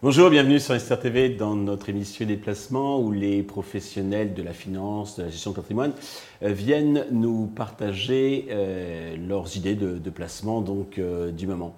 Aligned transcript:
Bonjour, 0.00 0.30
bienvenue 0.30 0.60
sur 0.60 0.74
Esther 0.74 1.00
TV 1.00 1.28
dans 1.30 1.56
notre 1.56 1.88
émission 1.88 2.24
Déplacement 2.24 3.00
où 3.00 3.10
les 3.10 3.42
professionnels 3.42 4.32
de 4.32 4.42
la 4.44 4.52
finance, 4.52 5.16
de 5.16 5.24
la 5.24 5.28
gestion 5.28 5.50
de 5.50 5.56
patrimoine 5.56 5.92
euh, 6.44 6.52
viennent 6.52 7.04
nous 7.10 7.46
partager 7.46 8.46
euh, 8.50 9.16
leurs 9.16 9.56
idées 9.56 9.74
de, 9.74 10.10
placement 10.10 10.60
donc 10.60 10.98
euh, 10.98 11.32
du 11.32 11.48
moment. 11.48 11.74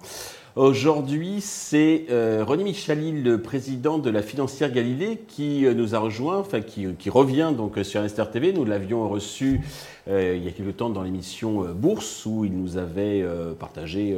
Aujourd'hui, 0.57 1.37
c'est 1.39 2.07
euh, 2.09 2.43
René 2.45 2.65
Michalil, 2.65 3.23
le 3.23 3.41
président 3.41 3.97
de 3.99 4.09
la 4.09 4.21
financière 4.21 4.69
Galilée, 4.69 5.21
qui 5.25 5.65
euh, 5.65 5.73
nous 5.73 5.95
a 5.95 5.99
rejoint, 5.99 6.39
enfin 6.39 6.59
qui, 6.59 7.09
revient 7.09 7.53
donc 7.55 7.79
sur 7.83 8.01
Inster 8.01 8.25
TV. 8.29 8.51
Nous 8.51 8.65
l'avions 8.65 9.07
reçu 9.07 9.61
euh, 10.09 10.35
il 10.35 10.43
y 10.43 10.49
a 10.49 10.51
quelque 10.51 10.71
temps 10.71 10.89
dans 10.89 11.03
l'émission 11.03 11.65
Bourse, 11.73 12.25
où 12.25 12.43
il 12.43 12.51
nous 12.51 12.75
avait 12.75 13.23
partagé 13.59 14.17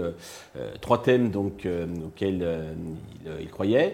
trois 0.81 1.03
thèmes 1.03 1.29
donc, 1.29 1.67
auxquels 2.03 2.43
il, 3.39 3.49
croyait. 3.49 3.93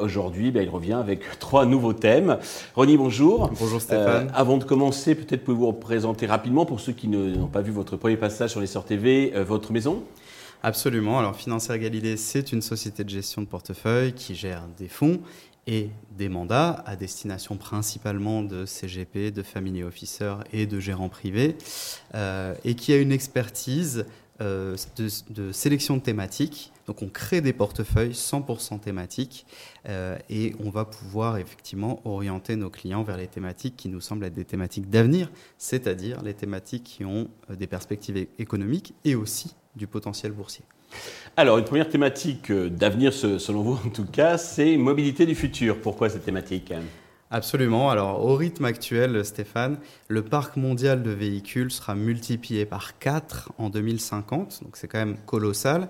Aujourd'hui, 0.00 0.50
ben, 0.52 0.62
il 0.62 0.70
revient 0.70 0.94
avec 0.94 1.20
trois 1.38 1.66
nouveaux 1.66 1.92
thèmes. 1.92 2.38
René, 2.74 2.96
bonjour. 2.96 3.50
Bonjour 3.60 3.82
Stéphane. 3.82 4.30
avant 4.34 4.56
de 4.56 4.64
commencer, 4.64 5.14
peut-être 5.14 5.44
pouvez-vous 5.44 5.66
vous 5.66 5.72
présenter 5.72 6.24
rapidement, 6.24 6.64
pour 6.64 6.80
ceux 6.80 6.92
qui 6.92 7.08
n'ont 7.08 7.48
pas 7.48 7.60
vu 7.60 7.70
votre 7.70 7.96
premier 7.96 8.16
passage 8.16 8.50
sur 8.50 8.62
Inster 8.62 8.80
TV, 8.86 9.32
votre 9.44 9.72
maison? 9.72 10.02
Absolument. 10.62 11.18
Alors, 11.18 11.36
Financière 11.36 11.78
Galilée, 11.78 12.16
c'est 12.16 12.52
une 12.52 12.62
société 12.62 13.04
de 13.04 13.10
gestion 13.10 13.42
de 13.42 13.46
portefeuille 13.46 14.12
qui 14.12 14.34
gère 14.34 14.66
des 14.78 14.88
fonds 14.88 15.20
et 15.66 15.90
des 16.16 16.28
mandats 16.28 16.82
à 16.86 16.96
destination 16.96 17.56
principalement 17.56 18.42
de 18.42 18.66
CGP, 18.66 19.32
de 19.32 19.42
family 19.42 19.82
officers 19.82 20.38
et 20.52 20.66
de 20.66 20.78
gérants 20.78 21.08
privés, 21.08 21.56
euh, 22.14 22.54
et 22.64 22.74
qui 22.74 22.92
a 22.92 22.96
une 22.96 23.12
expertise 23.12 24.06
euh, 24.40 24.76
de, 24.96 25.52
sélection 25.52 25.96
de 25.96 26.02
thématiques. 26.02 26.72
Donc 26.86 27.02
on 27.02 27.08
crée 27.08 27.40
des 27.40 27.52
portefeuilles 27.52 28.12
100% 28.12 28.80
thématiques 28.80 29.46
euh, 29.88 30.16
et 30.30 30.54
on 30.64 30.70
va 30.70 30.84
pouvoir 30.84 31.38
effectivement 31.38 32.00
orienter 32.04 32.56
nos 32.56 32.70
clients 32.70 33.02
vers 33.02 33.16
les 33.16 33.26
thématiques 33.26 33.76
qui 33.76 33.88
nous 33.88 34.00
semblent 34.00 34.24
être 34.24 34.34
des 34.34 34.44
thématiques 34.44 34.88
d'avenir, 34.88 35.30
c'est-à-dire 35.58 36.22
les 36.22 36.34
thématiques 36.34 36.84
qui 36.84 37.04
ont 37.04 37.28
des 37.50 37.66
perspectives 37.66 38.26
économiques 38.38 38.94
et 39.04 39.14
aussi 39.14 39.54
du 39.74 39.86
potentiel 39.86 40.32
boursier. 40.32 40.64
Alors, 41.36 41.58
une 41.58 41.64
première 41.64 41.88
thématique 41.88 42.50
euh, 42.50 42.70
d'avenir, 42.70 43.12
selon 43.12 43.62
vous 43.62 43.78
en 43.84 43.90
tout 43.90 44.06
cas, 44.06 44.38
c'est 44.38 44.76
mobilité 44.76 45.26
du 45.26 45.34
futur. 45.34 45.80
Pourquoi 45.80 46.08
cette 46.08 46.24
thématique 46.24 46.72
Absolument. 47.30 47.90
Alors, 47.90 48.24
au 48.24 48.36
rythme 48.36 48.64
actuel, 48.64 49.24
Stéphane, 49.24 49.78
le 50.08 50.22
parc 50.22 50.56
mondial 50.56 51.02
de 51.02 51.10
véhicules 51.10 51.72
sera 51.72 51.96
multiplié 51.96 52.64
par 52.64 52.98
4 52.98 53.52
en 53.58 53.68
2050. 53.68 54.62
Donc, 54.62 54.76
c'est 54.76 54.86
quand 54.86 54.98
même 54.98 55.16
colossal. 55.26 55.88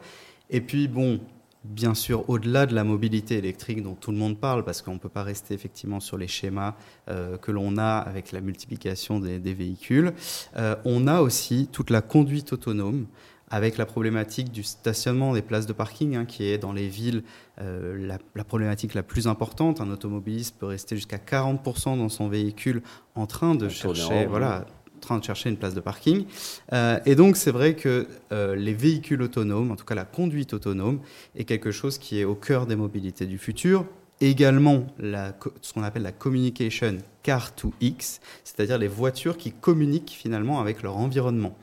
Et 0.51 0.61
puis, 0.61 0.89
bon, 0.89 1.21
bien 1.65 1.95
sûr, 1.95 2.29
au-delà 2.29 2.67
de 2.67 2.75
la 2.75 2.85
mobilité 2.85 3.37
électrique 3.37 3.83
dont 3.83 3.95
tout 3.95 4.13
le 4.13 4.17
monde 4.17 4.39
parle, 4.39 4.65
parce 4.65 4.83
qu'on 4.83 4.95
ne 4.95 4.99
peut 4.99 5.09
pas 5.09 5.23
rester 5.23 5.55
effectivement 5.55 6.01
sur 6.01 6.17
les 6.17 6.29
schémas 6.29 6.75
euh, 7.09 7.37
que 7.37 7.53
l'on 7.53 7.77
a 7.77 7.99
avec 7.99 8.33
la 8.33 8.41
multiplication 8.41 9.21
des, 9.21 9.55
véhicules, 9.55 10.13
euh, 10.57 10.77
on 10.85 11.07
a 11.07 11.21
aussi 11.21 11.69
toute 11.73 11.91
la 11.91 12.03
conduite 12.03 12.53
autonome 12.53 13.07
avec 13.49 13.79
la 13.79 13.87
problématique 13.87 14.51
du 14.51 14.65
stationnement 14.65 15.33
des 15.33 15.43
places 15.43 15.67
de 15.67 15.73
parking, 15.73 16.17
hein, 16.17 16.25
qui 16.25 16.45
est 16.45 16.59
dans 16.59 16.73
les 16.73 16.89
villes 16.89 17.23
euh, 17.61 18.19
la, 18.35 18.45
problématique 18.45 18.95
la 18.95 19.05
plus 19.05 19.29
importante. 19.29 19.81
Un 19.81 19.91
automobiliste 19.91 20.59
peut 20.59 20.67
rester 20.67 20.97
jusqu'à 20.97 21.19
40% 21.19 21.97
dans 21.97 22.09
son 22.09 22.29
véhicule 22.29 22.83
en 23.15 23.27
train 23.27 23.55
de 23.55 23.69
chercher, 23.69 24.27
voilà, 24.27 24.67
train 25.07 25.19
de 25.19 25.25
chercher 25.25 25.49
une 25.49 25.57
place 25.57 25.75
de 25.75 25.81
parking. 25.81 26.27
Euh, 26.73 26.99
et 27.07 27.15
donc 27.15 27.37
c'est 27.37 27.53
vrai 27.53 27.75
que 27.75 28.07
euh, 28.33 28.57
les 28.57 28.75
véhicules 28.75 29.23
autonomes, 29.23 29.71
en 29.71 29.77
tout 29.77 29.85
cas 29.85 29.95
la 29.95 30.05
conduite 30.05 30.53
autonome, 30.53 31.01
est 31.37 31.45
quelque 31.45 31.71
chose 31.71 31.99
qui 31.99 32.21
est 32.21 32.25
au 32.25 32.35
cœur 32.35 32.67
des 32.67 32.77
mobilités 32.77 33.27
du 33.27 33.39
futur. 33.39 33.87
Également 34.21 34.87
la, 34.99 35.37
ce 35.61 35.73
qu'on 35.73 35.83
appelle 35.83 36.03
la 36.03 36.13
communication 36.13 36.99
car 37.23 37.55
to 37.55 37.73
X, 37.81 38.21
c'est-à-dire 38.45 38.79
les 38.79 38.89
voitures 38.89 39.37
qui 39.37 39.53
communiquent 39.53 40.17
finalement 40.19 40.61
avec 40.61 40.83
leur 40.83 40.97
environnement. 40.97 41.57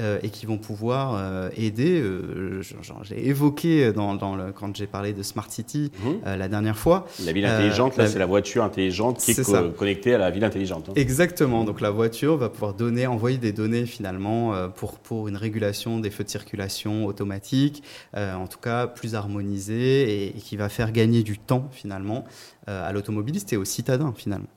Euh, 0.00 0.18
et 0.24 0.30
qui 0.30 0.44
vont 0.44 0.58
pouvoir 0.58 1.14
euh, 1.14 1.50
aider. 1.56 2.00
Euh, 2.00 2.62
j'ai 3.02 3.28
évoqué 3.28 3.92
dans, 3.92 4.16
dans 4.16 4.34
le, 4.34 4.50
quand 4.50 4.74
j'ai 4.74 4.88
parlé 4.88 5.12
de 5.12 5.22
Smart 5.22 5.48
City 5.48 5.92
mhm. 6.02 6.36
la 6.36 6.48
dernière 6.48 6.76
fois. 6.76 7.06
La 7.24 7.30
ville 7.30 7.46
intelligente, 7.46 7.96
là, 7.96 8.08
c'est 8.08 8.18
la 8.18 8.26
voiture 8.26 8.64
intelligente 8.64 9.18
qui 9.18 9.30
est, 9.30 9.76
connectée 9.76 10.14
à 10.14 10.18
la 10.18 10.32
ville 10.32 10.42
intelligente. 10.42 10.88
Hein. 10.88 10.94
Exactement. 10.96 11.62
Donc 11.62 11.80
la 11.80 11.90
voiture 11.90 12.36
va 12.36 12.48
pouvoir 12.48 12.74
donner, 12.74 13.06
envoyer 13.06 13.38
des 13.38 13.52
données 13.52 13.86
finalement 13.86 14.68
pour, 14.74 14.98
pour 14.98 15.28
une 15.28 15.36
régulation 15.36 16.00
des 16.00 16.10
feux 16.10 16.24
de 16.24 16.28
circulation 16.28 17.06
automatique, 17.06 17.84
en 18.16 18.48
tout 18.48 18.58
cas 18.58 18.88
plus 18.88 19.14
harmonisée 19.14 20.26
et, 20.26 20.32
qui 20.32 20.56
va 20.56 20.68
faire 20.68 20.90
gagner 20.90 21.22
du 21.22 21.38
temps 21.38 21.68
finalement 21.70 22.24
à 22.66 22.92
l'automobiliste 22.92 23.52
et 23.52 23.56
au 23.56 23.64
citadin 23.64 24.12
finalement. 24.16 24.48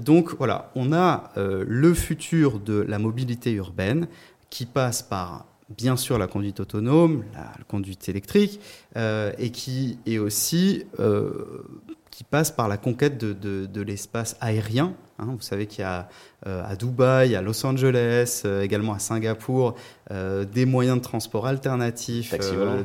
Donc 0.00 0.36
voilà, 0.36 0.70
on 0.76 0.92
a 0.92 1.32
le 1.36 1.94
futur 1.94 2.60
de 2.60 2.74
la 2.74 3.00
mobilité 3.00 3.50
urbaine 3.50 4.06
qui 4.54 4.66
passe 4.66 5.02
par 5.02 5.46
bien 5.68 5.96
sûr 5.96 6.16
la 6.16 6.28
conduite 6.28 6.60
autonome, 6.60 7.24
la, 7.34 7.50
conduite 7.66 8.08
électrique, 8.08 8.60
euh, 8.96 9.32
et 9.36 9.50
qui 9.50 9.98
est 10.06 10.18
aussi 10.18 10.84
euh, 11.00 11.64
qui 12.12 12.22
passe 12.22 12.52
par 12.52 12.68
la 12.68 12.76
conquête 12.76 13.18
de, 13.18 13.80
l'espace 13.80 14.36
aérien. 14.40 14.94
Hein. 15.18 15.26
vous 15.34 15.40
savez 15.40 15.66
qu'il 15.66 15.80
y 15.80 15.84
a 15.84 16.08
euh, 16.46 16.62
à 16.64 16.76
Dubaï, 16.76 17.34
à 17.34 17.42
Los 17.42 17.66
Angeles, 17.66 18.44
également 18.62 18.92
à 18.92 19.00
Singapour, 19.00 19.74
des 20.08 20.66
moyens 20.66 20.98
de 20.98 21.02
transport 21.02 21.48
alternatifs, 21.48 22.32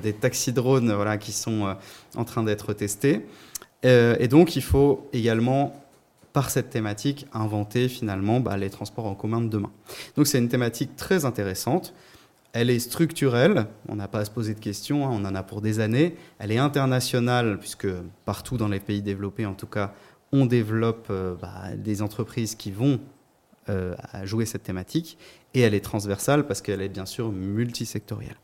des 0.02 0.13
taxis 0.13 0.52
drones 0.52 0.91
voilà, 0.91 1.19
qui 1.19 1.34
sont 1.34 1.75
en 2.16 2.24
train 2.24 2.41
d'être 2.41 2.74
testés. 2.74 3.28
et 3.84 4.28
donc 4.28 4.56
il 4.56 4.63
faut 4.63 5.08
également 5.13 5.79
par 6.34 6.50
cette 6.50 6.69
thématique, 6.69 7.28
inventer 7.34 7.88
finalement 7.88 8.40
bah, 8.40 8.57
les 8.57 8.69
transports 8.69 9.06
en 9.06 9.16
commun 9.16 9.41
de 9.41 9.47
demain. 9.47 9.72
Donc 10.16 10.28
c'est 10.28 10.38
une 10.38 10.50
thématique 10.50 10.95
très 10.95 11.25
intéressante. 11.25 11.94
Elle 12.51 12.69
est 12.69 12.79
structurelle, 12.79 13.67
on 13.88 13.95
n'a 13.95 14.07
pas 14.07 14.19
à 14.19 14.25
se 14.25 14.31
poser 14.31 14.56
de 14.56 14.59
questions, 14.59 15.06
hein, 15.06 15.12
on 15.13 15.23
en 15.25 15.35
a 15.35 15.44
pour 15.44 15.62
des 15.62 15.79
années. 15.79 16.16
Elle 16.40 16.51
est 16.51 16.57
internationale, 16.57 17.59
puisque 17.59 17.88
partout 18.25 18.57
dans 18.57 18.67
les 18.67 18.79
pays 18.79 19.03
développés, 19.03 19.45
en 19.45 19.53
tout 19.53 19.67
cas, 19.67 19.94
on 20.31 20.45
développe 20.45 21.07
euh, 21.12 21.35
bah, 21.40 21.75
des 21.75 22.01
entreprises 22.01 22.56
qui 22.56 22.72
vont 22.72 23.00
euh, 23.69 23.96
jouer 24.24 24.46
cette 24.46 24.63
thématique. 24.63 25.18
Et 25.53 25.62
elle 25.62 25.74
est 25.74 25.84
transversale 25.84 26.46
parce 26.46 26.62
qu'elle 26.62 26.81
est 26.81 26.90
bien 26.90 27.06
sûr 27.06 27.31
multisectorielle. 27.31 28.35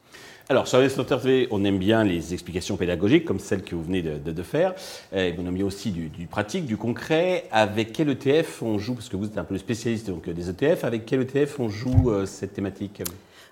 Alors, 0.48 0.68
sur 0.68 0.78
Investor 0.78 1.06
TV, 1.08 1.48
on 1.50 1.64
aime 1.64 1.80
bien 1.80 2.04
les 2.04 2.36
explications 2.36 2.78
pédagogiques, 2.78 3.26
comme 3.26 3.40
celles 3.40 3.64
que 3.64 3.74
vous 3.74 3.82
venez 3.82 4.04
de, 4.04 4.44
faire. 4.44 4.76
Et 5.12 5.34
on 5.40 5.46
aime 5.48 5.56
bien 5.56 5.66
aussi 5.66 5.90
du, 5.90 6.28
pratique, 6.28 6.68
du 6.68 6.78
concret. 6.78 7.46
Avec 7.52 7.94
quel 7.94 8.10
ETF 8.10 8.62
on 8.62 8.78
joue 8.78 8.94
Parce 8.94 9.10
que 9.10 9.18
vous 9.18 9.26
êtes 9.26 9.40
un 9.40 9.44
peu 9.44 9.56
le 9.56 9.60
spécialiste 9.60 10.08
donc, 10.08 10.30
des 10.30 10.50
ETF. 10.50 10.84
Avec 10.84 11.08
quel 11.08 11.22
ETF 11.22 11.60
on 11.60 11.70
joue 11.70 12.12
euh, 12.12 12.28
cette 12.28 12.54
thématique? 12.54 13.02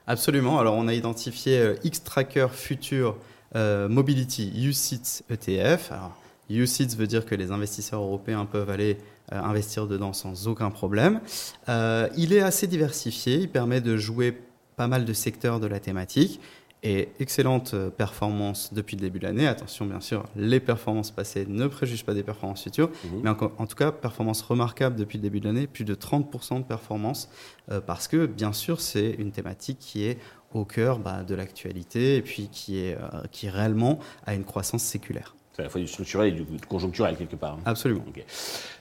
Absolument. 0.06 0.60
Alors, 0.60 0.76
on 0.76 0.88
a 0.88 0.94
identifié 0.94 1.58
euh, 1.58 1.76
X-Tracker 1.84 2.48
Future 2.52 3.16
euh, 3.56 3.90
Mobility 3.90 4.52
UCITS 4.56 5.24
ETF. 5.32 5.92
Alors, 5.92 6.16
UCITS 6.52 6.96
veut 6.96 7.08
dire 7.08 7.26
que 7.26 7.34
les 7.34 7.50
investisseurs 7.50 8.04
européens 8.04 8.46
peuvent 8.46 8.70
aller 8.70 8.98
investir 9.32 9.88
dedans 9.88 10.14
sans 10.14 10.48
aucun 10.48 10.70
problème. 10.70 11.22
il 11.68 12.34
est 12.34 12.42
assez 12.42 12.68
diversifié. 12.68 13.38
Il 13.38 13.50
permet 13.50 13.82
de 13.82 13.98
jouer 13.98 14.38
pas 14.76 14.88
mal 14.88 15.06
de 15.06 15.14
secteurs 15.14 15.60
de 15.60 15.68
la 15.68 15.80
thématique 15.80 16.40
et 16.84 17.10
excellente 17.20 17.74
euh, 17.74 17.90
performance 17.90 18.74
depuis 18.74 18.98
le 18.98 19.02
début 19.02 19.20
de 19.20 19.24
l'année. 19.24 19.48
Attention, 19.48 19.86
bien 19.86 20.02
sûr, 20.02 20.26
les 20.36 20.60
performances 20.60 21.12
passées 21.12 21.46
ne 21.48 21.68
préjugent 21.68 22.04
pas 22.04 22.14
des 22.14 22.24
performances 22.24 22.64
futures, 22.64 22.90
mhm. 23.06 23.22
mais 23.24 23.30
en, 23.30 23.66
tout 23.66 23.76
cas, 23.76 23.92
performance 23.92 24.42
remarquable 24.42 24.98
depuis 24.98 25.18
le 25.18 25.22
début 25.22 25.40
de 25.40 25.46
l'année, 25.46 25.66
plus 25.66 25.86
de 25.86 25.96
30% 25.96 26.58
de 26.58 26.64
performance, 26.64 27.30
euh, 27.72 27.80
parce 27.80 28.10
que, 28.10 28.26
bien 28.26 28.52
sûr, 28.52 28.82
c'est 28.82 29.12
une 29.12 29.32
thématique 29.32 29.80
qui 29.80 30.04
est 30.04 30.20
au 30.54 30.66
cœur 30.66 31.00
bah, 31.00 31.24
de 31.24 31.34
l'actualité 31.34 32.18
et 32.18 32.22
puis 32.22 32.50
qui, 32.52 32.80
est, 32.80 32.96
euh, 32.96 33.22
qui 33.32 33.50
réellement 33.50 34.00
a 34.26 34.36
une 34.36 34.44
croissance 34.44 34.84
séculaire. 34.84 35.36
C'est 35.54 35.62
à 35.62 35.66
la 35.66 35.70
fois 35.70 35.80
du 35.80 35.88
structurel 35.88 36.30
et 36.30 36.32
du 36.32 36.46
conjoncturel 36.68 37.16
quelque 37.16 37.36
part. 37.36 37.60
Absolument. 37.66 38.04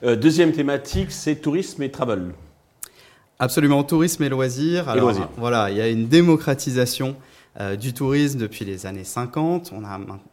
deuxième 0.01 0.51
thématique, 0.51 1.11
c'est 1.11 1.35
tourisme 1.35 1.83
et 1.83 1.91
travel. 1.91 2.33
Absolument, 3.39 3.83
tourisme 3.83 4.23
et 4.23 4.29
loisirs. 4.29 4.89
et 4.95 4.99
loisirs. 4.99 5.29
Voilà, 5.37 5.69
il 5.69 5.77
y 5.77 5.81
a 5.81 5.87
une 5.87 6.07
démocratisation 6.07 7.15
euh, 7.59 7.75
du 7.75 7.93
tourisme 7.93 8.39
depuis 8.39 8.65
les 8.65 8.85
années 8.85 9.03
50. 9.03 9.73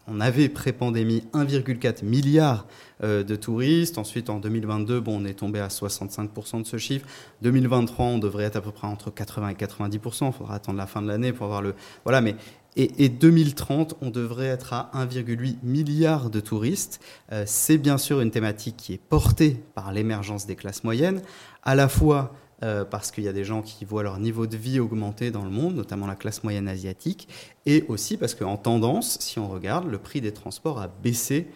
On, 0.07 0.21
avait 0.21 0.49
pré-pandémie 0.49 1.25
1,4 1.35 2.05
milliard 2.05 2.67
euh, 3.03 3.23
de 3.23 3.37
touristes. 3.37 3.99
Ensuite, 3.99 4.31
en 4.31 4.39
2022, 4.39 5.01
bon, 5.01 5.21
on 5.21 5.25
est 5.25 5.35
tombé 5.35 5.61
à 5.61 5.69
65% 5.69 6.63
de 6.63 6.67
ce 6.67 6.79
chiffre. 6.79 7.07
2023, 7.43 8.07
on 8.07 8.19
devrait 8.19 8.45
être 8.45 8.57
à 8.57 8.61
peu 8.63 8.71
près 8.71 8.87
entre 8.87 9.11
80 9.11 9.51
et 9.51 9.55
90%. 9.55 10.29
Il 10.29 10.33
faudra 10.33 10.55
attendre 10.55 10.79
la 10.79 10.87
fin 10.87 11.03
de 11.03 11.09
l'année 11.09 11.33
pour 11.33 11.47
avoir 11.47 11.61
le. 11.61 11.75
Voilà, 12.05 12.21
mais 12.21 12.37
et, 12.77 13.09
2030, 13.09 13.97
on 14.01 14.11
devrait 14.11 14.47
être 14.47 14.73
à 14.73 14.91
1,8 14.95 15.57
milliard 15.63 16.31
de 16.31 16.41
touristes. 16.41 17.01
Euh, 17.33 17.43
c'est 17.47 17.79
bien 17.79 17.99
sûr 17.99 18.21
une 18.21 18.31
thématique 18.31 18.77
qui 18.77 18.95
est 18.95 19.01
portée 19.01 19.63
par 19.75 19.93
l'émergence 19.93 20.47
des 20.47 20.57
classes 20.57 20.85
moyennes, 20.85 21.21
à 21.65 21.75
la 21.75 21.89
fois 21.89 22.33
parce 22.61 23.11
qu'il 23.11 23.25
y 23.25 23.29
a 23.29 23.33
des 23.33 23.45
gens 23.45 23.63
qui 23.63 23.85
voient 23.85 24.03
leur 24.03 24.19
niveau 24.19 24.47
de 24.47 24.57
vie 24.57 24.81
augmenter 24.81 25.31
dans 25.31 25.45
le 25.45 25.51
monde, 25.51 25.75
notamment 25.75 26.07
la 26.07 26.15
classe 26.15 26.45
moyenne 26.45 26.69
asiatique, 26.69 27.29
et 27.67 27.85
aussi 27.89 28.17
parce 28.17 28.35
qu'en 28.35 28.57
tendance, 28.57 29.19
si 29.21 29.39
on 29.39 29.49
regarde, 29.49 29.91
le 29.91 29.99
prix 29.99 30.21
des 30.21 30.33
transports 30.33 30.81
a 30.81 30.89
baissé 30.89 31.49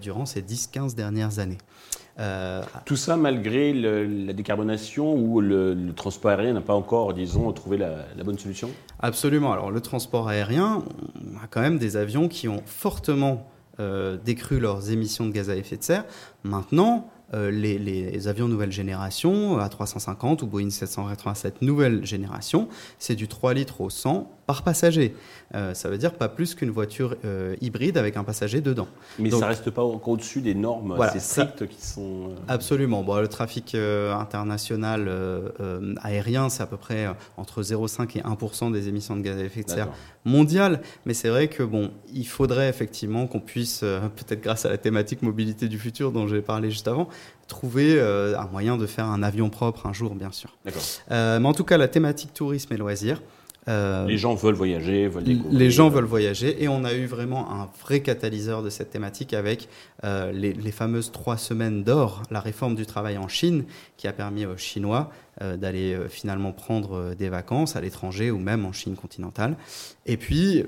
durant 0.00 0.26
ces 0.26 0.42
10-15 0.42 0.96
dernières 0.96 1.38
années. 1.38 1.58
Euh, 2.20 2.62
Tout 2.84 2.96
ça 2.96 3.16
malgré 3.16 3.72
la 3.72 4.32
décarbonation 4.32 5.14
où 5.14 5.40
le, 5.40 5.92
transport 5.94 6.32
aérien 6.32 6.52
n'a 6.52 6.60
pas 6.60 6.74
encore, 6.74 7.14
disons, 7.14 7.52
trouvé 7.52 7.76
la, 7.76 8.06
bonne 8.24 8.38
solution? 8.38 8.70
Absolument. 8.98 9.52
Alors 9.52 9.70
le 9.70 9.80
transport 9.80 10.28
aérien, 10.28 10.82
on 11.14 11.36
a 11.36 11.46
quand 11.48 11.60
même 11.60 11.78
des 11.78 11.96
avions 11.96 12.28
qui 12.28 12.48
ont 12.48 12.62
fortement 12.66 13.48
euh, 13.78 14.16
décru 14.16 14.58
leurs 14.58 14.90
émissions 14.90 15.26
de 15.26 15.30
gaz 15.30 15.48
à 15.48 15.56
effet 15.56 15.76
de 15.76 15.84
serre. 15.84 16.04
Maintenant, 16.42 17.08
euh, 17.34 17.50
les, 17.50 17.78
les, 17.78 18.28
avions 18.28 18.48
nouvelle 18.48 18.72
génération, 18.72 19.58
A350 19.58 20.42
ou 20.42 20.46
Boeing 20.46 20.70
787 20.70 21.62
nouvelle 21.62 22.04
génération, 22.04 22.68
c'est 22.98 23.16
du 23.16 23.28
3 23.28 23.54
litres 23.54 23.80
au 23.80 23.90
100 23.90 24.37
par 24.48 24.62
passager. 24.62 25.14
Euh, 25.54 25.74
ça 25.74 25.90
veut 25.90 25.98
dire 25.98 26.14
pas 26.14 26.30
plus 26.30 26.54
qu'une 26.54 26.70
voiture 26.70 27.16
euh, 27.26 27.54
hybride 27.60 27.98
avec 27.98 28.16
un 28.16 28.24
passager 28.24 28.62
dedans. 28.62 28.88
Mais 29.18 29.30
ça 29.30 29.46
reste 29.46 29.68
pas 29.68 29.84
au-dessus 29.84 30.40
des 30.40 30.54
normes 30.54 30.98
assez 30.98 31.20
strictes 31.20 31.68
qui 31.68 31.86
sont. 31.86 32.30
Absolument. 32.48 33.02
Bon, 33.02 33.20
le 33.20 33.28
trafic 33.28 33.74
international 33.74 35.10
aérien, 36.02 36.48
c'est 36.48 36.62
à 36.62 36.66
peu 36.66 36.78
près 36.78 37.06
entre 37.36 37.62
0,5 37.62 38.16
et 38.16 38.22
1% 38.22 38.72
des 38.72 38.88
émissions 38.88 39.16
de 39.16 39.20
gaz 39.20 39.38
à 39.38 39.44
effet 39.44 39.62
de 39.62 39.68
serre 39.68 39.90
mondiales. 40.24 40.80
Mais 41.04 41.12
c'est 41.12 41.28
vrai 41.28 41.48
que 41.48 41.62
bon, 41.62 41.90
il 42.14 42.26
faudrait 42.26 42.70
effectivement 42.70 43.26
qu'on 43.26 43.40
puisse, 43.40 43.80
peut-être 44.16 44.40
grâce 44.40 44.64
à 44.64 44.70
la 44.70 44.78
thématique 44.78 45.20
mobilité 45.20 45.68
du 45.68 45.78
futur 45.78 46.10
dont 46.10 46.26
j'ai 46.26 46.40
parlé 46.40 46.70
juste 46.70 46.88
avant, 46.88 47.10
trouver 47.48 48.00
un 48.00 48.46
moyen 48.46 48.78
de 48.78 48.86
faire 48.86 49.04
un 49.04 49.22
avion 49.22 49.50
propre 49.50 49.84
un 49.84 49.92
jour, 49.92 50.14
bien 50.14 50.32
sûr. 50.32 50.56
mais 51.10 51.44
en 51.44 51.52
tout 51.52 51.64
cas, 51.64 51.76
la 51.76 51.88
thématique 51.88 52.32
tourisme 52.32 52.72
et 52.72 52.78
loisirs, 52.78 53.20
euh, 53.68 54.06
les 54.06 54.16
gens 54.16 54.34
veulent 54.34 54.54
voyager, 54.54 55.08
veulent 55.08 55.24
découvrir. 55.24 55.58
Les 55.58 55.70
gens 55.70 55.88
veulent 55.90 56.04
voyager 56.04 56.62
et 56.62 56.68
on 56.68 56.84
a 56.84 56.94
eu 56.94 57.04
vraiment 57.04 57.52
un 57.52 57.68
vrai 57.82 58.00
catalyseur 58.00 58.62
de 58.62 58.70
cette 58.70 58.90
thématique 58.90 59.34
avec 59.34 59.68
euh, 60.04 60.32
les, 60.32 60.54
les, 60.54 60.72
fameuses 60.72 61.12
trois 61.12 61.36
semaines 61.36 61.84
d'or, 61.84 62.22
la 62.30 62.40
réforme 62.40 62.76
du 62.76 62.86
travail 62.86 63.18
en 63.18 63.28
Chine 63.28 63.64
qui 63.96 64.06
a 64.06 64.12
permis 64.12 64.46
aux 64.46 64.56
Chinois 64.56 65.10
euh, 65.42 65.56
d'aller 65.56 65.96
finalement 66.08 66.52
prendre 66.52 67.14
des 67.14 67.28
vacances 67.28 67.76
à 67.76 67.80
l'étranger 67.80 68.30
ou 68.30 68.38
même 68.38 68.64
en 68.64 68.72
Chine 68.72 68.94
continentale. 68.94 69.56
Et 70.06 70.16
puis, 70.16 70.64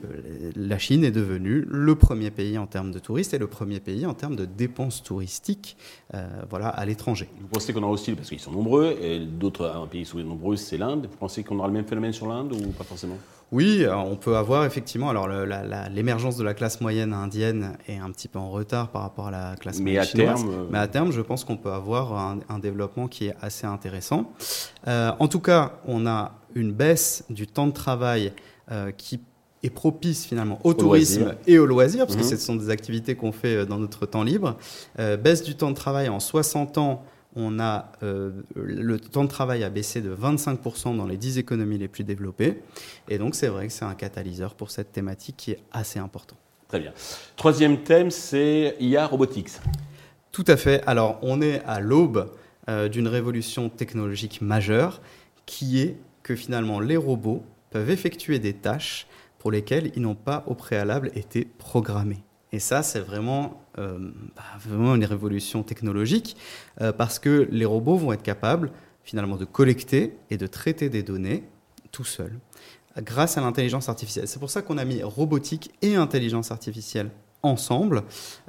la 0.54 0.78
Chine 0.78 1.02
est 1.02 1.10
devenue 1.10 1.64
le 1.68 1.94
premier 1.94 2.30
pays 2.30 2.58
en 2.58 2.66
termes 2.66 2.90
de 2.90 2.98
touristes 2.98 3.32
et 3.32 3.38
le 3.38 3.46
premier 3.46 3.80
pays 3.80 4.04
en 4.04 4.14
termes 4.14 4.36
de 4.36 4.44
dépenses 4.44 5.02
touristiques 5.02 5.76
voilà, 6.50 6.68
à 6.68 6.84
l'étranger. 6.84 7.28
Vous 7.40 7.48
pensez 7.48 7.72
qu'on 7.72 7.82
aura 7.82 7.92
aussi, 7.92 8.12
parce 8.12 8.28
qu'ils 8.28 8.40
sont 8.40 8.52
nombreux, 8.52 8.96
et 9.00 9.20
d'autres 9.20 9.88
pays 9.90 10.04
sont 10.04 10.18
nombreux, 10.18 10.56
c'est 10.56 10.76
l'Inde, 10.76 11.08
vous 11.10 11.16
pensez 11.16 11.42
qu'on 11.42 11.58
aura 11.58 11.68
le 11.68 11.74
même 11.74 11.86
phénomène 11.86 12.12
sur 12.12 12.26
l'Inde 12.26 12.52
ou 12.52 12.70
pas 12.72 12.84
forcément 12.90 13.16
oui, 13.52 13.84
on 13.90 14.14
peut 14.14 14.36
avoir 14.36 14.64
effectivement. 14.64 15.10
Alors, 15.10 15.28
l'émergence 15.90 16.36
de 16.36 16.44
la 16.44 16.54
classe 16.54 16.80
moyenne 16.80 17.12
indienne 17.12 17.76
est 17.88 17.98
un 17.98 18.10
petit 18.12 18.28
peu 18.28 18.38
en 18.38 18.50
retard 18.50 18.90
par 18.90 19.02
rapport 19.02 19.26
à 19.26 19.30
la 19.32 19.56
classe 19.56 19.80
moyenne 19.80 20.04
chinoise. 20.04 20.40
Terme, 20.40 20.68
Mais 20.70 20.78
à 20.78 20.86
terme, 20.86 21.10
je 21.10 21.20
pense 21.20 21.44
qu'on 21.44 21.56
peut 21.56 21.72
avoir 21.72 22.16
un, 22.48 22.58
développement 22.60 23.08
qui 23.08 23.26
est 23.26 23.34
assez 23.40 23.66
intéressant. 23.66 24.30
Euh, 24.86 25.10
en 25.18 25.26
tout 25.26 25.40
cas, 25.40 25.80
on 25.86 26.06
a 26.06 26.32
une 26.54 26.72
baisse 26.72 27.24
du 27.30 27.46
temps 27.46 27.66
de 27.66 27.72
travail 27.72 28.32
euh, 28.70 28.92
qui 28.92 29.20
est 29.62 29.70
propice 29.70 30.26
finalement 30.26 30.58
au, 30.62 30.72
tourisme 30.72 31.34
et 31.46 31.58
au 31.58 31.66
loisir, 31.66 32.06
parce 32.06 32.16
que 32.16 32.22
mhm. 32.22 32.28
ce 32.28 32.36
sont 32.36 32.56
des 32.56 32.70
activités 32.70 33.14
qu'on 33.16 33.32
fait 33.32 33.56
euh, 33.56 33.66
dans 33.66 33.78
notre 33.78 34.06
temps 34.06 34.22
libre. 34.22 34.56
baisse 34.96 35.42
du 35.42 35.56
temps 35.56 35.70
de 35.70 35.76
travail 35.76 36.08
en 36.08 36.20
60 36.20 36.78
ans 36.78 37.02
on 37.36 37.60
a 37.60 37.92
euh, 38.02 38.30
le 38.54 38.98
temps 38.98 39.24
de 39.24 39.28
travail 39.28 39.62
a 39.64 39.70
baissé 39.70 40.00
de 40.00 40.14
25% 40.14 40.96
dans 40.96 41.06
les 41.06 41.16
10 41.16 41.38
économies 41.38 41.78
les 41.78 41.88
plus 41.88 42.04
développées. 42.04 42.62
Et 43.08 43.18
donc 43.18 43.34
c'est 43.34 43.48
vrai 43.48 43.66
que 43.66 43.72
c'est 43.72 43.84
un 43.84 43.94
catalyseur 43.94 44.54
pour 44.54 44.70
cette 44.70 44.92
thématique 44.92 45.36
qui 45.36 45.52
est 45.52 45.60
assez 45.72 45.98
important. 45.98 46.36
Très 46.68 46.80
bien. 46.80 46.92
Troisième 47.36 47.82
thème, 47.82 48.10
c'est 48.10 48.76
IA 48.80 49.06
robotics. 49.06 49.50
Tout 50.32 50.44
à 50.46 50.56
fait. 50.56 50.82
Alors 50.86 51.18
on 51.22 51.40
est 51.42 51.62
à 51.64 51.80
l'aube 51.80 52.32
euh, 52.68 52.88
d'une 52.88 53.08
révolution 53.08 53.68
technologique 53.68 54.40
majeure 54.40 55.00
qui 55.46 55.80
est 55.80 55.96
que 56.22 56.36
finalement 56.36 56.80
les 56.80 56.96
robots 56.96 57.42
peuvent 57.70 57.90
effectuer 57.90 58.38
des 58.38 58.54
tâches 58.54 59.06
pour 59.38 59.50
lesquelles 59.50 59.90
ils 59.96 60.02
n'ont 60.02 60.14
pas 60.14 60.44
au 60.46 60.54
préalable 60.54 61.10
été 61.14 61.44
programmés. 61.44 62.22
Et 62.52 62.58
ça, 62.58 62.82
c'est 62.82 63.00
vraiment, 63.00 63.62
euh, 63.78 63.98
bah, 64.36 64.42
vraiment 64.58 64.94
une 64.94 65.04
révolution 65.04 65.62
technologique 65.62 66.36
euh, 66.80 66.92
parce 66.92 67.18
que 67.18 67.48
les 67.50 67.64
robots 67.64 67.96
vont 67.96 68.12
être 68.12 68.22
capables 68.22 68.72
finalement 69.04 69.36
de 69.36 69.44
collecter 69.44 70.16
et 70.30 70.36
de 70.36 70.46
traiter 70.46 70.88
des 70.88 71.02
données 71.02 71.44
tout 71.92 72.04
seuls 72.04 72.38
grâce 72.98 73.38
à 73.38 73.40
l'intelligence 73.40 73.88
artificielle. 73.88 74.26
C'est 74.26 74.40
pour 74.40 74.50
ça 74.50 74.62
qu'on 74.62 74.76
a 74.76 74.84
mis 74.84 75.02
robotique 75.02 75.72
et 75.80 75.94
intelligence 75.94 76.50
artificielle 76.50 77.10
ensemble. 77.42 78.02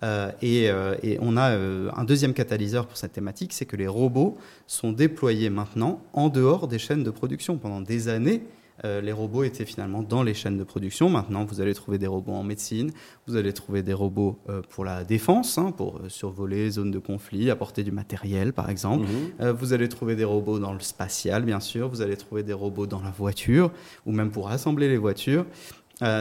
Euh, 0.03 0.31
et, 0.42 0.65
et, 1.03 1.18
on 1.21 1.38
a 1.38 1.56
un 1.56 2.03
deuxième 2.03 2.33
catalyseur 2.33 2.88
pour 2.88 2.98
cette 2.98 3.13
thématique, 3.13 3.53
c'est 3.53 3.65
que 3.65 3.77
les 3.77 3.88
robots 3.88 4.38
sont 4.68 4.92
déployés 4.92 5.50
maintenant 5.51 6.01
en 6.13 6.30
dehors 6.30 6.68
des 6.68 6.80
chaînes 6.80 7.03
de 7.03 7.12
production. 7.12 7.57
Pendant 7.57 7.81
des 7.81 8.07
années, 8.07 8.44
euh, 8.83 9.01
les 9.01 9.12
robots 9.12 9.44
étaient 9.44 9.66
finalement 9.66 10.01
dans 10.01 10.24
les 10.24 10.33
chaînes 10.33 10.57
de 10.57 10.63
production. 10.63 11.10
Maintenant, 11.10 11.45
vous 11.45 11.62
allez 11.62 11.74
trouver 11.74 11.98
des 11.98 12.07
robots 12.07 12.33
en 12.33 12.44
médecine, 12.44 12.92
vous 13.28 13.36
allez 13.36 13.54
trouver 13.54 13.83
des 13.83 13.94
robots 13.94 14.39
euh, 14.50 14.62
pour 14.69 14.86
la 14.86 15.04
défense, 15.04 15.57
hein, 15.57 15.72
pour 15.72 15.98
euh, 15.98 16.10
survoler 16.10 16.69
zones 16.72 16.92
de 16.92 17.00
conflit, 17.00 17.51
apporter 17.51 17.83
du 17.83 17.92
matériel, 17.92 18.54
par 18.54 18.69
exemple. 18.69 19.07
Mhm. 19.07 19.51
vous 19.51 19.74
allez 19.74 19.89
trouver 19.89 20.16
des 20.16 20.24
robots 20.24 20.60
dans 20.60 20.74
le 20.74 20.80
spatial, 20.80 21.44
bien 21.44 21.60
sûr. 21.60 21.89
Vous 21.89 22.01
allez 22.01 22.18
trouver 22.18 22.44
des 22.44 22.54
robots 22.54 22.88
dans 22.88 23.01
la 23.01 23.12
voiture, 23.12 23.72
ou 24.06 24.12
même 24.12 24.31
pour 24.31 24.50
assembler 24.50 24.89
les 24.89 24.98
voitures. 24.98 25.45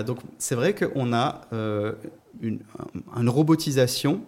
donc, 0.06 0.18
c'est 0.38 0.54
vrai 0.54 0.74
qu'on 0.74 1.12
a 1.12 1.42
une, 2.40 2.60
une, 3.16 3.28
robotisation 3.28 4.22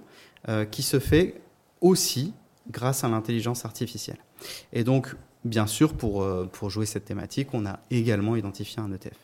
qui 0.71 0.83
se 0.83 0.99
fait 0.99 1.41
aussi 1.81 2.33
grâce 2.71 3.05
à 3.05 3.09
l'intelligence 3.09 3.65
artificielle. 3.65 4.19
Et 4.73 4.85
donc, 4.85 5.15
bien 5.45 5.67
sûr, 5.67 5.95
pour, 5.95 6.23
euh, 6.23 6.49
pour 6.51 6.71
jouer 6.71 6.87
cette 6.87 7.05
thématique, 7.05 7.49
on 7.53 7.67
a 7.67 7.81
également 7.91 8.37
identifié 8.37 8.81
un 8.81 8.93
ETF. 8.93 9.17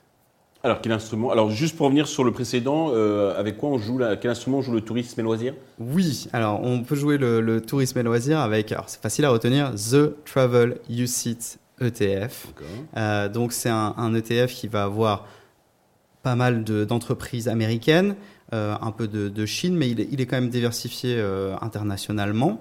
Alors, 0.65 0.81
quel 0.81 0.91
instrument? 0.91 1.31
Alors, 1.31 1.51
juste 1.51 1.77
pour 1.77 1.87
revenir 1.87 2.09
sur 2.09 2.25
le 2.25 2.33
précédent, 2.33 2.91
euh, 2.93 3.39
avec 3.39 3.59
quoi 3.59 3.69
on 3.71 3.79
joue 3.79 4.01
Quel 4.21 4.31
instrument 4.31 4.61
joue 4.61 4.73
le 4.73 4.81
tourisme 4.81 5.21
et 5.21 5.23
loisirs? 5.23 5.55
Oui, 5.79 6.27
alors 6.33 6.61
on 6.63 6.83
peut 6.83 6.97
jouer 6.97 7.17
le, 7.17 7.61
tourisme 7.61 7.99
et 7.99 8.03
loisirs 8.03 8.41
avec, 8.41 8.73
alors 8.73 8.89
c'est 8.89 9.01
facile 9.01 9.25
à 9.25 9.31
retenir, 9.31 9.73
The 9.75 10.25
Travel 10.25 10.79
UCIT 10.91 11.59
ETF. 11.81 12.49
Euh, 12.97 13.29
donc, 13.29 13.53
c'est 13.53 13.69
un, 13.69 13.95
un, 13.97 14.15
ETF 14.15 14.53
qui 14.53 14.67
va 14.67 14.83
avoir 14.83 15.27
pas 16.25 16.35
mal 16.35 16.65
d'entreprises 16.65 17.47
américaines, 17.47 18.17
euh, 18.55 18.75
un 18.81 18.93
peu 18.93 19.07
de, 19.09 19.47
Chine, 19.47 19.77
mais 19.77 19.91
il 19.91 20.01
est, 20.01 20.09
il 20.11 20.23
est, 20.23 20.27
quand 20.27 20.37
même 20.37 20.49
diversifié 20.49 21.17
euh, 21.19 21.55
internationalement. 21.61 22.61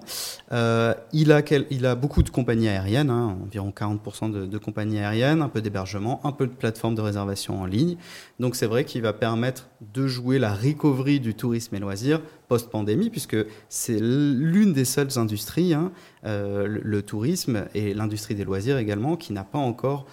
Euh, 0.52 0.92
il, 1.14 1.32
a 1.32 1.40
il 1.70 1.86
a 1.86 1.94
beaucoup 1.94 2.22
de 2.22 2.28
compagnies 2.28 2.68
aériennes, 2.68 3.08
hein, 3.08 3.38
environ 3.42 3.72
40% 3.74 4.30
de, 4.30 4.44
de, 4.44 4.58
compagnies 4.58 4.98
aériennes, 4.98 5.40
un 5.40 5.48
peu 5.48 5.62
d'hébergement, 5.62 6.20
un 6.24 6.32
peu 6.32 6.46
de 6.46 6.52
plateformes 6.52 6.94
de 6.94 7.00
réservation 7.00 7.62
en 7.62 7.64
ligne. 7.64 7.96
Donc 8.38 8.54
c'est 8.54 8.66
vrai 8.66 8.84
qu'il 8.84 9.00
va 9.00 9.14
permettre 9.14 9.68
de 9.94 10.06
jouer 10.06 10.38
la 10.38 10.52
recovery 10.52 11.20
du 11.20 11.34
tourisme 11.34 11.74
et 11.74 11.78
loisirs 11.78 12.20
post-pandémie, 12.48 13.08
puisque 13.08 13.38
c'est 13.70 13.98
l'une 13.98 14.74
des 14.74 14.84
seules 14.84 15.18
industries, 15.18 15.72
hein, 15.72 15.90
le, 16.24 16.66
le, 16.66 17.02
tourisme 17.02 17.64
et 17.74 17.94
l'industrie 17.94 18.34
des 18.34 18.44
loisirs 18.44 18.76
également, 18.76 19.16
qui 19.16 19.32
n'a 19.32 19.44
pas 19.44 19.58
encore 19.58 20.04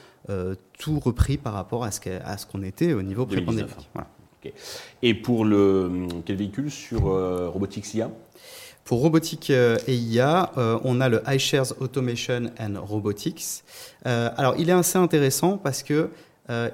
tout 0.80 1.00
repris 1.00 1.38
par 1.38 1.54
rapport 1.54 1.84
à 1.84 1.92
ce 1.92 2.46
qu'on 2.46 2.64
était 2.64 2.94
au 2.94 3.02
niveau 3.02 3.26
pré-pandémique. 3.26 3.90
Voilà. 3.94 4.08
Et 5.02 5.14
pour 5.14 5.46
le, 5.46 6.08
quel 6.26 6.38
véhicule 6.38 6.72
sur 6.72 7.08
euh, 7.08 7.50
Robotics 7.50 7.94
IA 7.94 8.12
pour 8.84 9.00
robotique 9.00 9.50
euh, 9.50 9.80
et 9.88 9.96
IA, 9.96 10.52
euh, 10.60 10.78
on 10.84 11.02
a 11.02 11.10
le 11.10 11.24
iShares 11.28 11.74
Automation 11.80 12.52
and 12.60 12.76
Robotics. 12.80 13.64
alors, 14.04 14.54
il 14.60 14.70
est 14.70 14.74
assez 14.74 15.00
intéressant 15.00 15.58
parce 15.58 15.82
que 15.82 16.12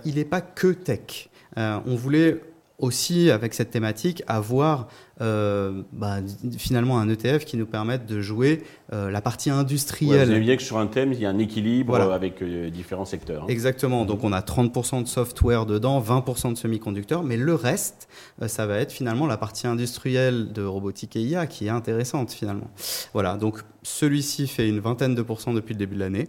il 0.03 0.15
n'est 0.15 0.25
pas 0.25 0.41
que 0.41 0.73
tech. 0.73 1.29
on 1.55 1.95
voulait 1.95 2.41
aussi, 2.81 3.29
avec 3.29 3.53
cette 3.53 3.69
thématique, 3.69 4.23
avoir 4.27 4.88
euh, 5.21 5.83
bah, 5.93 6.17
finalement 6.57 7.00
un 7.00 7.07
ETF 7.07 7.45
qui 7.45 7.55
nous 7.55 7.67
permette 7.67 8.07
de 8.07 8.21
jouer 8.21 8.63
euh, 8.91 9.11
la 9.11 9.21
partie 9.21 9.51
industrielle. 9.51 10.27
vous 10.27 10.33
avez 10.33 10.57
que 10.57 10.63
sur 10.63 10.79
un 10.79 10.88
thème, 10.88 11.13
il 11.13 11.19
y 11.19 11.25
a 11.25 11.29
un 11.29 11.38
équilibre 11.38 11.95
avec 11.95 12.41
euh, 12.41 12.69
différents 12.71 13.05
secteurs. 13.05 13.43
Hein. 13.43 13.47
Exactement. 13.50 14.05
Donc 14.05 14.23
on 14.23 14.33
a 14.33 14.41
30% 14.41 15.03
de 15.03 15.07
software 15.07 15.67
dedans, 15.67 16.01
20% 16.01 16.53
de 16.53 16.57
semi-conducteurs, 16.57 17.23
mais 17.23 17.38
le 17.38 17.53
reste, 17.53 18.09
ça 18.47 18.65
va 18.65 18.79
être 18.79 18.91
finalement 18.91 19.27
la 19.27 19.38
partie 19.38 19.67
industrielle 19.67 20.51
de 20.51 20.63
robotique 20.63 21.15
et 21.15 21.21
IA 21.21 21.45
qui 21.45 21.67
est 21.67 21.69
intéressante 21.69 22.31
finalement. 22.31 22.71
Voilà. 23.13 23.38
Donc 23.38 23.59
celui-ci 23.83 24.47
fait 24.47 24.67
une 24.67 24.79
vingtaine 24.79 25.13
de 25.13 25.21
pourcents 25.21 25.53
depuis 25.53 25.73
le 25.73 25.79
début 25.79 25.95
de 25.95 26.00
l'année. 26.00 26.27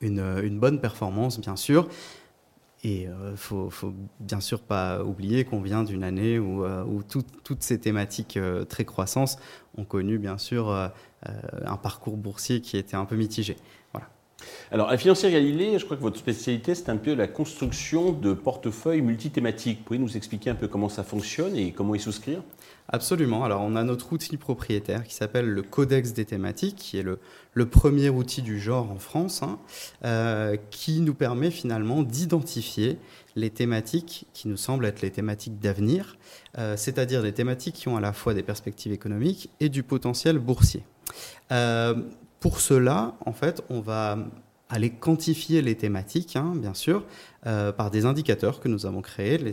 Une, 0.00 0.20
une 0.44 0.58
bonne 0.58 0.78
performance, 0.78 1.40
bien 1.40 1.56
sûr. 1.56 1.88
Et 2.84 3.02
il 3.02 3.08
euh, 3.08 3.36
faut, 3.36 3.70
bien 4.20 4.40
sûr 4.40 4.60
pas 4.60 5.02
oublier 5.02 5.44
qu'on 5.44 5.60
vient 5.60 5.82
d'une 5.82 6.04
année 6.04 6.38
où, 6.38 6.64
euh, 6.64 6.84
toutes 7.42 7.62
ces 7.62 7.80
thématiques 7.80 8.36
euh, 8.36 8.64
très 8.64 8.84
croissance 8.84 9.38
ont 9.78 9.84
connu 9.84 10.18
bien 10.18 10.38
sûr 10.38 10.70
un 11.22 11.76
parcours 11.76 12.16
boursier 12.16 12.60
qui 12.60 12.76
était 12.78 12.96
un 12.96 13.04
peu 13.04 13.16
mitigé. 13.16 13.56
Voilà. 13.92 14.08
Alors, 14.70 14.90
à 14.90 14.98
Financière 14.98 15.30
Galilée, 15.30 15.78
je 15.78 15.84
crois 15.84 15.96
que 15.96 16.02
votre 16.02 16.18
spécialité, 16.18 16.74
c'est 16.74 16.88
un 16.88 16.96
peu 16.96 17.14
la 17.14 17.28
construction 17.28 18.12
de 18.12 18.32
portefeuilles 18.32 19.00
multithématiques. 19.00 19.78
Vous 19.78 19.84
pouvez 19.84 19.98
nous 19.98 20.16
expliquer 20.16 20.50
un 20.50 20.54
peu 20.54 20.68
comment 20.68 20.88
ça 20.88 21.04
fonctionne 21.04 21.56
et 21.56 21.72
comment 21.72 21.94
y 21.94 22.00
souscrire? 22.00 22.42
Absolument. 22.88 23.44
Alors, 23.44 23.62
on 23.62 23.74
a 23.76 23.82
notre 23.82 24.12
outil 24.12 24.36
propriétaire 24.36 25.04
qui 25.04 25.14
s'appelle 25.14 25.46
le 25.46 25.62
Codex 25.62 26.12
des 26.12 26.24
thématiques, 26.24 26.76
qui 26.76 26.98
est 26.98 27.02
le, 27.02 27.18
premier 27.66 28.10
outil 28.10 28.42
du 28.42 28.60
genre 28.60 28.90
en 28.90 28.98
France, 28.98 29.42
hein, 29.42 29.58
euh, 30.04 30.56
qui 30.70 31.00
nous 31.00 31.14
permet 31.14 31.50
finalement 31.50 32.02
d'identifier 32.02 32.98
les 33.34 33.50
thématiques 33.50 34.26
qui 34.32 34.48
nous 34.48 34.56
semblent 34.56 34.86
être 34.86 35.00
les 35.00 35.10
thématiques 35.10 35.58
d'avenir, 35.58 36.16
euh, 36.58 36.76
c'est-à-dire 36.76 37.22
les 37.22 37.32
thématiques 37.32 37.74
qui 37.74 37.88
ont 37.88 37.96
à 37.96 38.00
la 38.00 38.12
fois 38.12 38.34
des 38.34 38.42
perspectives 38.42 38.92
économiques 38.92 39.50
et 39.60 39.68
du 39.68 39.82
potentiel 39.82 40.38
boursier. 40.38 40.84
Euh, 41.52 41.94
pour 42.40 42.60
cela, 42.60 43.14
en 43.24 43.32
fait, 43.32 43.62
on 43.70 43.80
va 43.80 44.18
aller 44.68 44.90
quantifier 44.90 45.62
les 45.62 45.76
thématiques, 45.76 46.34
hein, 46.34 46.54
bien 46.56 46.74
sûr, 46.74 47.04
euh, 47.46 47.70
par 47.70 47.90
des 47.90 48.04
indicateurs 48.04 48.58
que 48.58 48.68
nous 48.68 48.84
avons 48.84 49.00
créés, 49.00 49.38
les, 49.38 49.52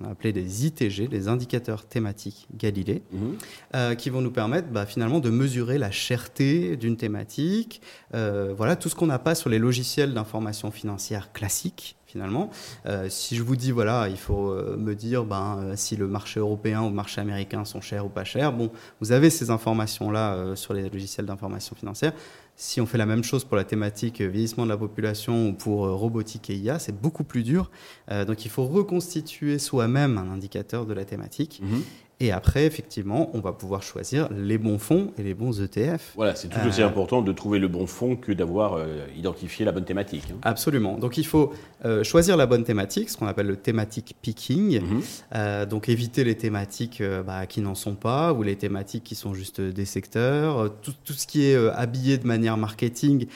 on 0.00 0.04
a 0.04 0.10
appelé 0.10 0.32
des 0.32 0.66
ITG, 0.66 1.06
les 1.06 1.28
indicateurs 1.28 1.86
thématiques 1.86 2.48
Galilée, 2.56 3.02
mhm. 3.12 3.36
euh, 3.76 3.94
qui 3.94 4.10
vont 4.10 4.20
nous 4.20 4.32
permettre 4.32 4.68
bah, 4.68 4.86
finalement 4.86 5.20
de 5.20 5.30
mesurer 5.30 5.78
la 5.78 5.92
cherté 5.92 6.76
d'une 6.76 6.96
thématique, 6.96 7.80
euh, 8.14 8.52
voilà 8.56 8.74
tout 8.74 8.88
ce 8.88 8.96
qu'on 8.96 9.06
n'a 9.06 9.20
pas 9.20 9.36
sur 9.36 9.50
les 9.50 9.60
logiciels 9.60 10.14
d'information 10.14 10.72
financière 10.72 11.32
classiques 11.32 11.96
finalement. 12.10 12.50
si 13.08 13.36
je 13.36 13.42
vous 13.42 13.56
dis, 13.56 13.70
voilà, 13.70 14.08
il 14.08 14.16
faut 14.16 14.54
me 14.76 14.94
dire 14.94 15.24
ben, 15.24 15.72
si 15.76 15.96
le 15.96 16.06
marché 16.06 16.40
européen 16.40 16.82
ou 16.82 16.88
le 16.88 16.94
marché 16.94 17.20
américain 17.20 17.64
sont 17.64 17.80
chers 17.80 18.04
ou 18.04 18.08
pas 18.08 18.24
chers, 18.24 18.52
bon, 18.52 18.70
vous 19.00 19.12
avez 19.12 19.30
ces 19.30 19.50
informations-là 19.50 20.56
sur 20.56 20.74
les 20.74 20.88
logiciels 20.88 21.26
d'information 21.26 21.76
financière. 21.76 22.12
Si 22.60 22.78
on 22.78 22.84
fait 22.84 22.98
la 22.98 23.06
même 23.06 23.24
chose 23.24 23.44
pour 23.44 23.56
la 23.56 23.64
thématique 23.64 24.20
vieillissement 24.20 24.64
de 24.64 24.68
la 24.68 24.76
population 24.76 25.48
ou 25.48 25.52
pour 25.54 25.86
euh, 25.86 25.94
robotique 25.94 26.50
et 26.50 26.56
IA, 26.56 26.78
c'est 26.78 26.92
beaucoup 26.92 27.24
plus 27.24 27.42
dur. 27.42 27.70
Euh, 28.10 28.26
donc 28.26 28.44
il 28.44 28.50
faut 28.50 28.66
reconstituer 28.66 29.58
soi-même 29.58 30.18
un 30.18 30.30
indicateur 30.30 30.84
de 30.84 30.92
la 30.92 31.06
thématique. 31.06 31.62
Mhm. 31.62 31.82
Et 32.22 32.32
après, 32.32 32.66
effectivement, 32.66 33.30
on 33.32 33.40
va 33.40 33.52
pouvoir 33.52 33.82
choisir 33.82 34.28
les 34.30 34.58
bons 34.58 34.78
fonds 34.78 35.10
et 35.16 35.22
les 35.22 35.32
bons 35.32 35.62
ETF. 35.62 36.12
Voilà, 36.16 36.34
c'est 36.34 36.48
tout 36.48 36.58
aussi 36.68 36.82
euh, 36.82 36.86
important 36.86 37.22
de 37.22 37.32
trouver 37.32 37.58
le 37.58 37.66
bon 37.66 37.86
fonds 37.86 38.14
que 38.14 38.30
d'avoir 38.30 38.74
euh, 38.74 39.06
identifié 39.16 39.64
la 39.64 39.72
bonne 39.72 39.86
thématique. 39.86 40.24
Hein. 40.30 40.36
Absolument. 40.42 40.98
Donc 40.98 41.16
il 41.16 41.24
faut 41.24 41.54
euh, 41.86 42.04
choisir 42.04 42.36
la 42.36 42.44
bonne 42.44 42.62
thématique, 42.62 43.08
ce 43.08 43.16
qu'on 43.16 43.26
appelle 43.26 43.46
le 43.46 43.56
thématique 43.56 44.16
picking. 44.20 44.80
Mhm. 44.80 45.66
donc 45.66 45.88
éviter 45.88 46.24
les 46.24 46.34
thématiques 46.34 47.02
bah, 47.26 47.46
qui 47.46 47.62
n'en 47.62 47.74
sont 47.74 47.94
pas 47.94 48.34
ou 48.34 48.42
les 48.42 48.56
thématiques 48.56 49.04
qui 49.04 49.14
sont 49.14 49.32
juste 49.32 49.60
des 49.60 49.86
secteurs. 49.86 50.70
Tout, 50.82 50.92
tout 51.04 51.14
ce 51.14 51.26
qui 51.26 51.44
est 51.44 51.56
habillé 51.70 52.18
de 52.18 52.26
manière 52.26 52.58
marketing 52.58 53.26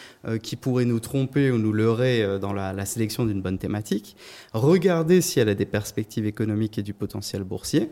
qui 0.43 0.57
pourrait 0.57 0.85
nous 0.85 1.01
tromper 1.01 1.51
ou 1.51 1.59
nous 1.59 1.73
leurrer 1.73 2.39
dans 2.39 2.53
la, 2.53 2.73
la 2.73 2.85
sélection 2.85 3.25
d'une 3.25 3.41
bonne 3.41 3.59
thématique. 3.59 4.17
Regarder 4.53 5.21
si 5.21 5.41
elle 5.41 5.49
a 5.49 5.55
des 5.55 5.67
perspectives 5.67 6.27
économiques 6.27 6.79
et 6.79 6.83
du 6.83 6.93
potentiel 6.93 7.45
boursier. 7.45 7.91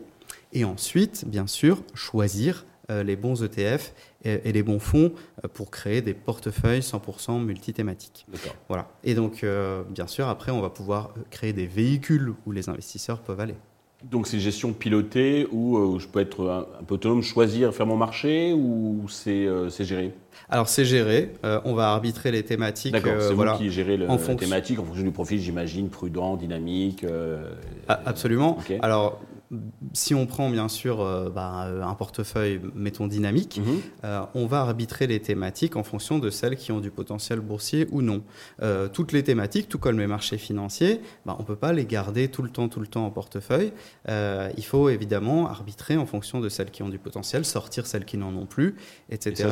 Et 0.53 0.63
ensuite, 0.65 1.25
bien 1.27 1.47
sûr, 1.47 1.81
choisir 1.95 2.65
euh, 2.91 3.01
les 3.01 3.15
bons 3.15 3.43
ETF 3.43 3.93
et, 4.23 4.51
les 4.51 4.61
bons 4.61 4.79
fonds 4.79 5.13
euh, 5.43 5.47
pour 5.47 5.71
créer 5.71 6.01
des 6.01 6.13
portefeuilles 6.13 6.81
100% 6.81 7.41
multithématiques. 7.43 8.25
Voilà. 8.67 8.89
Et 9.03 9.15
donc, 9.15 9.43
euh, 9.43 9.83
bien 9.89 10.05
sûr, 10.05 10.27
après, 10.27 10.51
on 10.51 10.61
va 10.61 10.69
pouvoir 10.69 11.13
créer 11.31 11.53
des 11.53 11.65
véhicules 11.65 12.33
où 12.45 12.51
les 12.51 12.69
investisseurs 12.69 13.19
peuvent 13.19 13.39
aller. 13.39 13.55
Donc 14.03 14.27
c'est 14.27 14.35
une 14.35 14.43
gestion 14.43 14.73
pilotée 14.73 15.47
où 15.49 15.97
je 15.97 16.07
peux 16.07 16.19
être 16.19 16.49
un, 16.49 16.83
peu 16.83 16.95
autonome, 16.95 17.21
choisir, 17.21 17.73
faire 17.73 17.85
mon 17.85 17.95
marché 17.95 18.51
ou 18.51 19.05
c'est 19.07 19.47
géré? 19.79 20.11
Alors 20.49 20.67
c'est 20.67 20.83
géré, 20.83 21.31
on 21.63 21.73
va 21.73 21.91
arbitrer 21.91 22.29
les 22.29 22.43
thématiques. 22.43 22.91
D'accord, 22.91 23.13
c'est 23.21 23.33
vous 23.33 23.45
qui 23.57 23.71
gérez 23.71 23.95
le, 23.95 24.09
en 24.09 24.17
la 24.17 24.35
thématique 24.35 24.77
en 24.79 24.83
fonction 24.83 25.05
du 25.05 25.11
profil, 25.11 25.39
j'imagine, 25.39 25.87
prudent, 25.87 26.35
dynamique. 26.35 27.05
Ah, 27.87 28.01
absolument. 28.05 28.57
Alors 28.81 29.21
si 29.93 30.13
on 30.15 30.25
prend 30.25 30.49
bien 30.49 30.67
sûr 30.67 31.01
euh, 31.01 31.29
bah, 31.29 31.65
euh, 31.67 31.83
un 31.83 31.93
portefeuille, 31.93 32.61
mettons 32.75 33.07
dynamique, 33.07 33.59
mhm. 33.63 33.81
euh, 34.03 34.21
on 34.33 34.45
va 34.45 34.61
arbitrer 34.61 35.07
les 35.07 35.19
thématiques 35.19 35.75
en 35.75 35.83
fonction 35.83 36.19
de 36.19 36.29
celles 36.29 36.55
qui 36.55 36.71
ont 36.71 36.79
du 36.79 36.91
potentiel 36.91 37.39
boursier 37.39 37.87
ou 37.91 38.01
non. 38.01 38.23
toutes 38.93 39.11
les 39.11 39.23
thématiques, 39.23 39.69
tout 39.69 39.79
comme 39.79 39.99
les 39.99 40.07
marchés 40.07 40.37
financiers, 40.37 41.01
bah, 41.25 41.35
on 41.37 41.41
ne 41.41 41.47
peut 41.47 41.55
pas 41.55 41.73
les 41.73 41.85
garder 41.85 42.27
tout 42.27 42.41
le 42.41 42.49
temps, 42.49 42.69
tout 42.69 42.79
le 42.79 42.87
temps 42.87 43.05
en 43.05 43.11
portefeuille. 43.11 43.71
il 44.07 44.65
faut 44.65 44.89
évidemment 44.89 45.49
arbitrer 45.49 45.97
en 45.97 46.05
fonction 46.05 46.39
de 46.39 46.49
celles 46.49 46.71
qui 46.71 46.83
ont 46.83 46.89
du 46.89 46.99
potentiel, 46.99 47.45
sortir 47.45 47.85
celles 47.87 48.05
qui 48.05 48.17
n'en 48.17 48.35
ont 48.35 48.45
plus, 48.45 48.75
etc. 49.09 49.49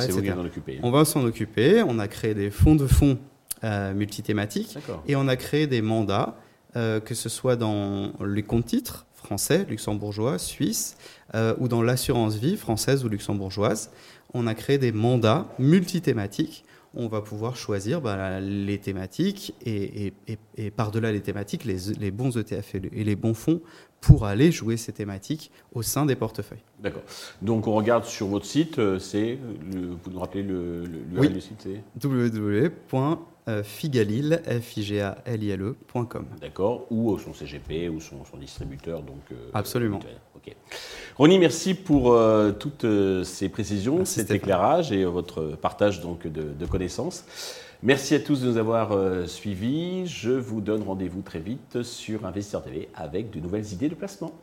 On 0.84 0.91
va 0.91 1.05
s'en 1.05 1.24
occuper. 1.25 1.84
On 1.84 2.00
a 2.00 2.08
créé 2.08 2.34
des 2.34 2.50
fonds 2.50 2.75
de 2.75 2.88
fonds 2.88 3.17
multithématiques 3.63 4.77
et 5.08 5.15
on 5.15 5.27
a 5.27 5.36
créé 5.36 5.67
des 5.67 5.81
mandats. 5.81 6.36
que 6.74 7.13
ce 7.13 7.29
soit 7.29 7.55
dans 7.55 8.13
les 8.24 8.43
comptes 8.43 8.67
titres, 8.67 9.05
français, 9.24 9.66
luxembourgeois, 9.70 10.38
suisse, 10.38 10.98
euh, 11.36 11.54
ou 11.60 11.68
dans 11.68 11.82
l'assurance 11.82 12.36
vie 12.36 12.58
française 12.58 13.06
ou 13.06 13.10
luxembourgeoise. 13.10 13.92
On 14.34 14.48
a 14.48 14.56
créé 14.56 14.78
des 14.78 14.92
mandats 14.92 15.48
multithématiques. 15.60 16.66
On 16.94 17.08
va 17.08 17.22
pouvoir 17.22 17.56
choisir 17.56 18.01
bah, 18.01 18.42
les 18.42 18.78
thématiques 18.78 19.56
et, 19.66 20.13
par-delà 20.75 21.13
les 21.13 21.22
thématiques, 21.22 21.63
les, 21.63 22.12
bons 22.12 22.38
ETF 22.38 22.75
et, 22.75 23.04
les 23.04 23.16
bons 23.16 23.34
fonds 23.34 23.62
pour 24.01 24.25
aller 24.25 24.51
jouer 24.51 24.75
ces 24.75 24.92
thématiques 24.92 25.51
au 25.74 25.84
sein 25.84 26.06
des 26.06 26.16
portefeuilles. 26.16 26.63
D'accord. 26.82 27.04
Donc 27.42 27.68
on 27.68 27.75
regarde 27.75 28.04
sur 28.04 28.28
votre 28.28 28.46
site, 28.46 28.80
euh, 28.80 29.00
c'est, 29.00 29.38
vous 29.72 30.12
nous 30.12 30.20
rappelez 30.20 30.44
le, 30.44 30.84
le, 30.84 31.30
du 31.30 31.40
site 31.40 31.68
www 32.04 32.70
euh, 32.94 33.16
figalil, 33.64 34.42
f 34.46 34.78
i 34.78 34.84
g 34.84 35.02
a 35.02 35.18
l 35.26 35.44
i 35.44 35.50
l 35.52 35.74
ecom 35.96 36.26
D'accord, 36.40 36.86
ou 36.90 37.18
son 37.18 37.34
CGP 37.34 37.90
ou 37.90 38.00
son, 38.00 38.38
distributeur. 38.40 39.02
Donc, 39.02 39.22
euh, 39.32 39.50
Absolument. 39.54 40.00
Ok. 40.36 40.56
Ronnie, 41.18 41.40
merci 41.40 41.74
pour 41.74 42.14
euh, 42.14 42.52
toutes 42.52 42.86
ces 43.24 43.50
précisions, 43.50 44.06
cet 44.06 44.32
éclairage 44.32 44.92
et 44.92 45.06
votre 45.06 45.56
partage 45.62 46.02
donc, 46.02 46.28
de, 46.28 46.66
connaissances. 46.66 47.26
Merci 47.84 48.16
à 48.16 48.20
tous 48.20 48.42
de 48.42 48.48
nous 48.48 48.58
avoir 48.58 48.96
suivis. 49.28 50.06
Je 50.06 50.32
vous 50.32 50.62
donne 50.62 50.84
rendez-vous 50.84 51.22
très 51.22 51.40
vite 51.40 51.82
sur 51.84 52.26
Investisseur 52.26 52.64
TV 52.64 52.90
avec 52.96 53.32
de 53.32 53.40
nouvelles 53.40 53.74
idées 53.74 53.90
de 53.90 53.96
placement. 53.96 54.34